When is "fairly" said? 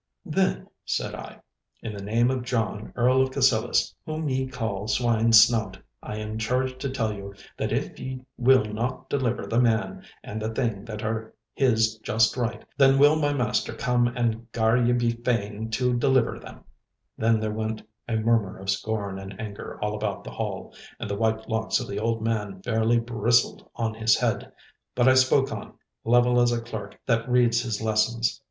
22.63-22.97